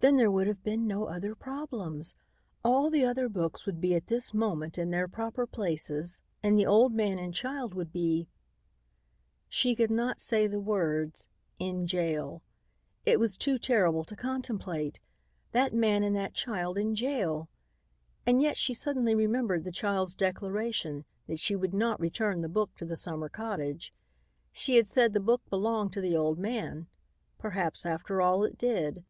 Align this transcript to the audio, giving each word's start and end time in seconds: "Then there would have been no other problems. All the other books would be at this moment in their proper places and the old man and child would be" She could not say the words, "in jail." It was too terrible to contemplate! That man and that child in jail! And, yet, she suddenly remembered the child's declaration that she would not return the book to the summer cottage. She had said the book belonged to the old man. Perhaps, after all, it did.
"Then 0.00 0.16
there 0.16 0.30
would 0.30 0.46
have 0.46 0.62
been 0.64 0.86
no 0.86 1.08
other 1.08 1.34
problems. 1.34 2.14
All 2.64 2.88
the 2.88 3.04
other 3.04 3.28
books 3.28 3.66
would 3.66 3.82
be 3.82 3.94
at 3.94 4.06
this 4.06 4.32
moment 4.32 4.78
in 4.78 4.88
their 4.90 5.06
proper 5.06 5.46
places 5.46 6.20
and 6.42 6.56
the 6.58 6.64
old 6.64 6.94
man 6.94 7.18
and 7.18 7.34
child 7.34 7.74
would 7.74 7.92
be" 7.92 8.28
She 9.56 9.74
could 9.76 9.90
not 9.90 10.22
say 10.22 10.46
the 10.46 10.58
words, 10.58 11.28
"in 11.58 11.86
jail." 11.86 12.42
It 13.04 13.20
was 13.20 13.36
too 13.36 13.58
terrible 13.58 14.04
to 14.04 14.16
contemplate! 14.16 15.00
That 15.52 15.74
man 15.74 16.02
and 16.02 16.16
that 16.16 16.32
child 16.32 16.78
in 16.78 16.94
jail! 16.94 17.50
And, 18.24 18.40
yet, 18.40 18.56
she 18.56 18.72
suddenly 18.72 19.14
remembered 19.14 19.64
the 19.64 19.70
child's 19.70 20.14
declaration 20.14 21.04
that 21.26 21.40
she 21.40 21.54
would 21.54 21.74
not 21.74 22.00
return 22.00 22.40
the 22.40 22.48
book 22.48 22.74
to 22.76 22.86
the 22.86 22.96
summer 22.96 23.28
cottage. 23.28 23.92
She 24.50 24.76
had 24.76 24.86
said 24.86 25.12
the 25.12 25.20
book 25.20 25.42
belonged 25.50 25.92
to 25.92 26.00
the 26.00 26.16
old 26.16 26.38
man. 26.38 26.86
Perhaps, 27.38 27.84
after 27.84 28.22
all, 28.22 28.44
it 28.44 28.56
did. 28.56 29.04